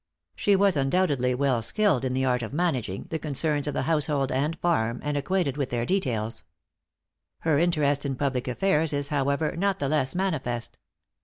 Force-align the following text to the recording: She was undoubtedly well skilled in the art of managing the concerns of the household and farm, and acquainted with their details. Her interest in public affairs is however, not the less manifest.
She 0.35 0.55
was 0.55 0.75
undoubtedly 0.75 1.35
well 1.35 1.61
skilled 1.61 2.03
in 2.03 2.13
the 2.15 2.25
art 2.25 2.41
of 2.41 2.53
managing 2.53 3.03
the 3.11 3.19
concerns 3.19 3.67
of 3.67 3.75
the 3.75 3.83
household 3.83 4.31
and 4.31 4.57
farm, 4.57 4.99
and 5.03 5.15
acquainted 5.15 5.57
with 5.57 5.69
their 5.69 5.85
details. 5.85 6.43
Her 7.41 7.59
interest 7.59 8.03
in 8.03 8.15
public 8.15 8.47
affairs 8.47 8.93
is 8.93 9.09
however, 9.09 9.55
not 9.55 9.77
the 9.77 9.87
less 9.87 10.15
manifest. 10.15 10.79